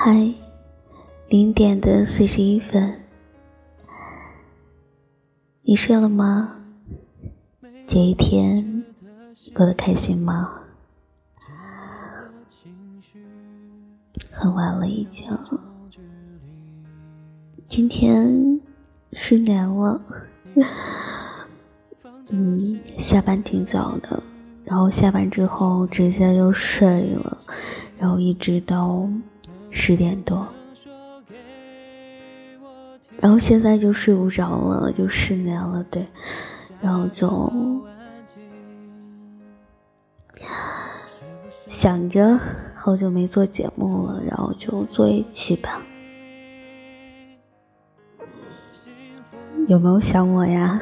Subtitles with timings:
[0.00, 0.32] 嗨，
[1.26, 3.00] 零点的四十一分，
[5.62, 6.60] 你睡了吗？
[7.84, 8.84] 这一天
[9.52, 10.62] 过得开心吗？
[14.30, 15.36] 很晚了，已经。
[17.66, 18.60] 今天
[19.14, 20.00] 失眠了。
[22.30, 24.22] 嗯，下班挺早的，
[24.64, 27.36] 然后下班之后直接就睡了，
[27.98, 29.10] 然后一直到
[29.70, 30.46] 十点多，
[33.20, 36.06] 然后现在就睡不着了，就失眠了，对，
[36.80, 37.52] 然后就
[41.68, 42.38] 想着
[42.74, 45.82] 好久没做节目了，然后就做一期吧。
[49.68, 50.78] 有没有想我呀？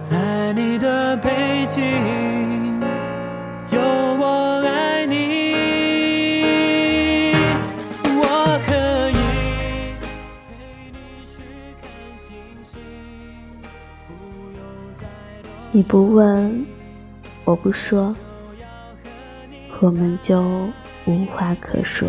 [0.00, 1.82] 在你的背景
[15.76, 16.64] 你不问，
[17.44, 18.16] 我不说，
[19.82, 20.42] 我们就
[21.04, 22.08] 无话可说。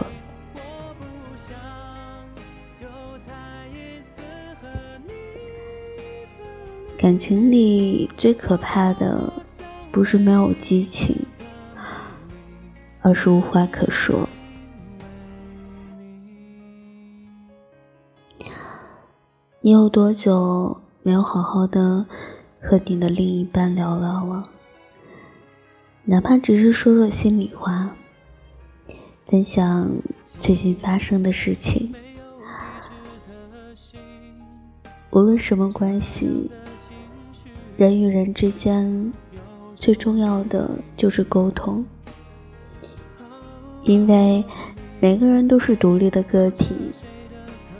[6.98, 9.34] 感情里最可怕的，
[9.92, 11.14] 不是没有激情，
[13.02, 14.30] 而是无话可说。
[19.60, 22.06] 你有多久没有好好的
[22.60, 24.44] 和你的另一半聊聊了？
[26.04, 27.96] 哪怕只是说说心里话，
[29.28, 29.90] 分享
[30.40, 31.94] 最近发生的事情，
[35.12, 36.50] 无论什么关系。
[37.78, 39.14] 人与人之间
[39.76, 41.86] 最重要的就是沟通，
[43.84, 44.44] 因为
[45.00, 46.74] 每个人都是独立的个体，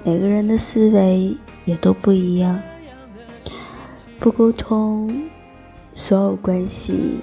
[0.04, 1.36] 每个人的思维
[1.66, 2.62] 也都不一样。
[4.20, 5.30] 不沟通，
[5.94, 7.20] 所有关系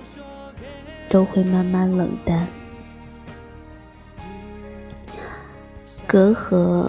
[1.09, 2.47] 都会慢慢冷淡，
[6.07, 6.89] 隔阂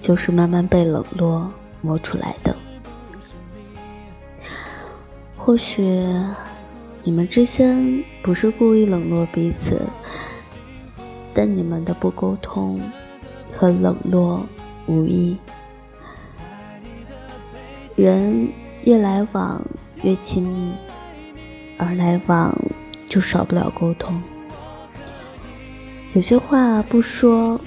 [0.00, 2.54] 就是慢慢被冷落磨出来的。
[5.36, 5.82] 或许
[7.02, 9.80] 你们之间不是故意冷落彼此，
[11.32, 12.80] 但你们的不沟通
[13.56, 14.44] 和冷落
[14.86, 15.36] 无异。
[17.96, 18.48] 人
[18.84, 19.62] 越来往
[20.02, 20.72] 越亲密，
[21.78, 22.56] 而来往
[23.08, 24.22] 就少不了沟通。
[26.14, 27.60] 有些话不说，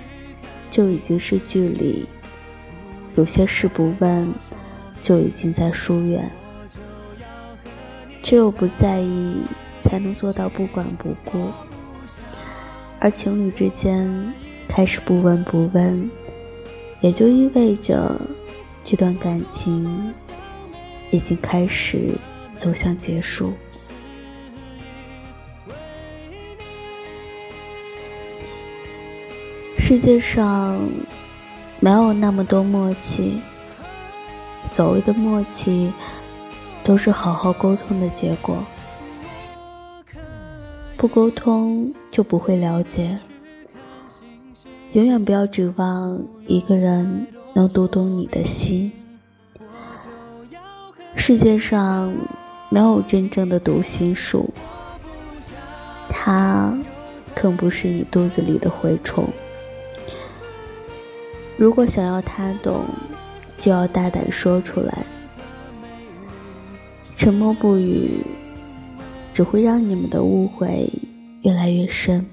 [0.70, 2.06] 就已经是距离；
[3.16, 4.34] 有些事不问，
[5.02, 6.30] 就已经在疏远。
[8.22, 9.36] 只有不在意，
[9.82, 11.48] 才能做到不管不顾。
[13.00, 14.34] 而情侣之间
[14.68, 16.10] 开始不闻不问，
[17.02, 18.20] 也就意味着
[18.84, 20.14] 这段感情
[21.14, 22.10] 已经开始
[22.58, 23.54] 走向结束。
[29.80, 30.78] 世界上
[31.80, 33.40] 没有那么多默契，
[34.66, 35.94] 所谓的默契。
[36.86, 38.62] 都是好好沟通的结果，
[40.98, 43.18] 不沟通就不会了解。
[44.92, 48.92] 永远不要指望一个人能读懂你的心。
[51.16, 52.14] 世界上
[52.70, 54.50] 没有真正的读心术，
[56.10, 56.78] 他
[57.34, 59.28] 更不是你肚子里的蛔虫。
[61.56, 62.84] 如果想要他懂，
[63.58, 65.06] 就要大胆说出来。
[67.16, 68.26] 沉默不语，
[69.32, 70.92] 只会让你们的误会
[71.44, 72.26] 越来越深，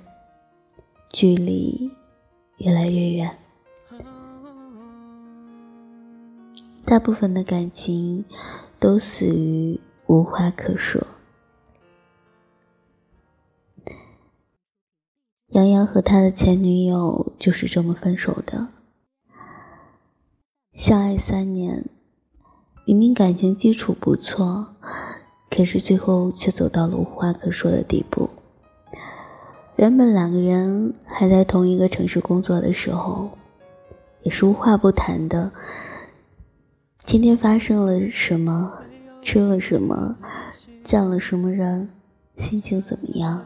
[1.13, 1.91] 距离
[2.57, 3.31] 越来越远。
[6.85, 8.25] 大部分的感情
[8.81, 11.07] 都死于无话可说。
[15.49, 18.69] 杨洋和他的前女友就是这么分手的，
[20.73, 21.85] 相爱三年。
[22.87, 24.75] 明明感情基础不错，
[25.51, 28.31] 可是最后却走到了无话可说的地步。
[29.77, 33.31] 原本两个人还在同一个城市工作的时候，
[34.23, 35.53] 也是无话不谈的。
[37.11, 38.73] 今天发生了什么，
[39.21, 40.17] 吃了什么，
[40.85, 41.89] 见了什么人，
[42.37, 43.45] 心情怎么样，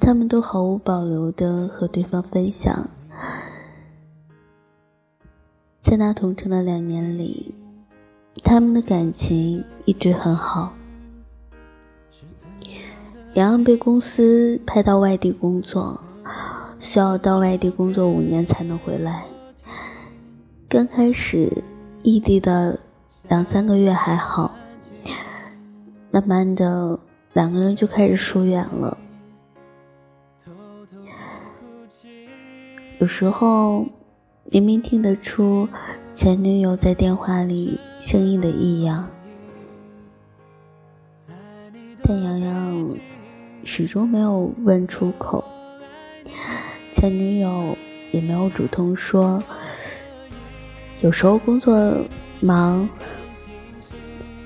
[0.00, 2.88] 他们都毫无保留的和对方分享。
[5.82, 7.54] 在那同城的两年里。
[8.42, 10.72] 他们的感情一直很好。
[13.34, 16.00] 洋洋被公司派到外地工作，
[16.80, 19.26] 需要到外地工作五年才能回来。
[20.66, 21.62] 刚开始
[22.02, 22.78] 异地的
[23.28, 24.54] 两三个月还好，
[26.10, 26.98] 慢慢的
[27.32, 28.96] 两个人就开始疏远了。
[33.00, 33.86] 有时候
[34.44, 35.68] 明明听得出
[36.14, 39.08] 前女友在电话里声音的异样，
[42.02, 42.96] 但洋洋
[43.64, 45.44] 始终没有问出口，
[46.92, 47.76] 前女友
[48.12, 49.42] 也没有主动说。
[51.00, 52.04] 有时候工作
[52.40, 52.88] 忙，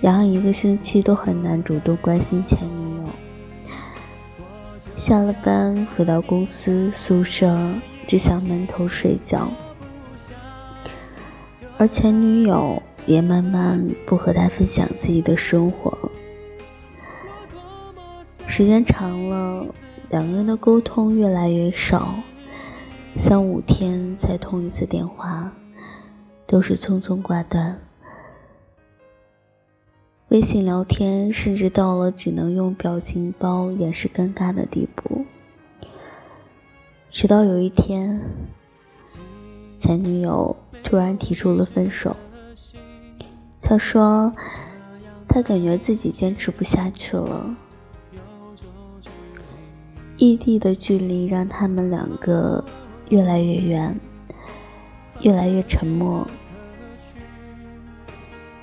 [0.01, 3.05] 然后一个星期都很难主动关心前女友。
[4.97, 7.57] 下了班回到公司宿舍。
[8.05, 9.49] 只想闷头睡觉，
[11.79, 15.97] 而前女友也慢慢不和他分享自己的生活。
[18.49, 19.65] 时间长了，
[20.11, 22.17] 两个人的沟通越来越少，
[23.17, 25.51] 三五天才通一次电话，
[26.53, 27.81] 都是匆匆挂断。
[30.29, 35.25] 微信聊天甚至到了只能用表情包掩饰尴尬的地步。
[37.11, 38.21] 直到有一天，
[39.79, 40.55] 前女友
[40.85, 42.15] 突然提出了分手。
[43.63, 44.31] 他说，
[45.27, 47.57] 他感觉自己坚持不下去了。
[50.19, 52.63] 异地的距离让他们两个
[53.09, 53.99] 越来越远，
[55.23, 56.27] 越来越沉默。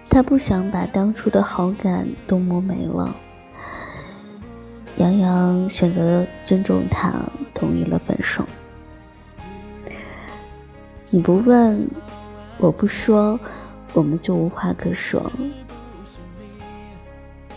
[0.10, 3.16] 他不想把当初的好感都磨没了。
[4.98, 7.14] 杨洋选择尊重他，
[7.54, 8.44] 同意了分手。
[11.10, 11.88] 你不问，
[12.58, 13.40] 我不说，
[13.94, 15.32] 我们就无话可说。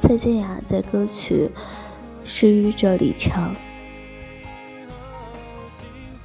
[0.00, 1.50] 蔡健雅在歌曲
[2.24, 3.54] 《失语》这里唱：“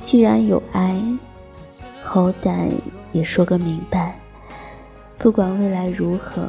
[0.01, 1.01] 既然有爱，
[2.09, 2.71] 好歹
[3.11, 4.17] 也说个明白。
[5.17, 6.47] 不管未来如何，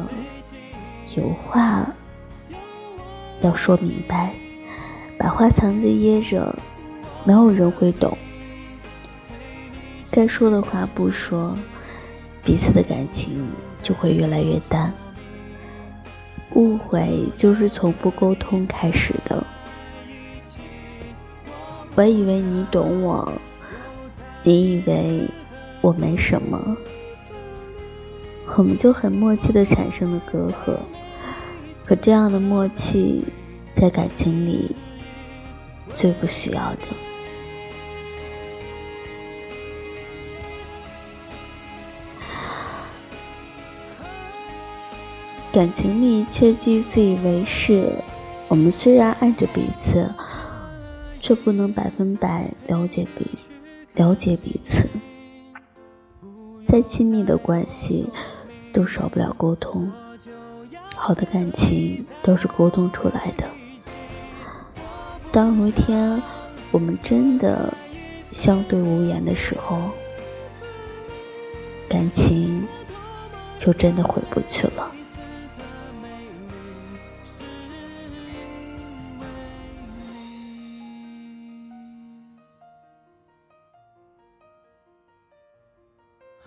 [1.17, 1.85] 有话
[3.43, 4.33] 要说明白。”
[5.19, 6.55] 把话藏着掖着，
[7.25, 8.17] 没有人会懂。
[10.13, 11.59] 该说的话不说，
[12.45, 13.45] 彼此的感情
[13.83, 14.95] 就会越来越淡。
[16.55, 19.45] 误会就是从不沟通开始的。
[21.97, 23.33] 我以为你懂我，
[24.45, 25.29] 你以为
[25.81, 26.77] 我没什么，
[28.57, 30.79] 我们就很默契的产生了隔阂。
[31.87, 33.25] 可这样的默契，
[33.73, 34.77] 在感情里。
[35.95, 36.79] 最不需要的
[45.51, 47.91] 感情里，切忌自以为是。
[48.49, 50.13] 我们虽然爱着彼此，
[51.19, 53.27] 却不能百分百了解彼
[53.95, 54.87] 了解彼此。
[56.71, 58.11] 再亲密的关系，
[58.75, 59.91] 都少不了沟通。
[60.95, 63.45] 好的感情都是沟通出来的。
[65.33, 66.23] 当有一天
[66.71, 67.73] 我们真的
[68.31, 69.81] 相对无言的时候，
[71.89, 72.67] 感情
[73.57, 74.93] 就真的回不去了。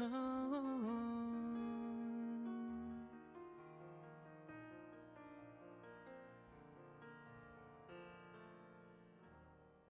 [0.03, 0.90] Oh.